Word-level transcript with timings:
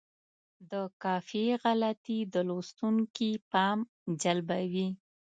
د 0.71 0.73
قافیې 1.03 1.53
غلطي 1.63 2.19
د 2.33 2.35
لوستونکي 2.49 3.31
پام 3.51 3.79
جلبوي. 4.23 4.89